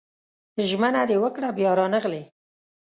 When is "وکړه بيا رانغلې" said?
1.23-2.23